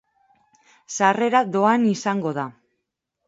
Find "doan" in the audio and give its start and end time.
1.57-1.87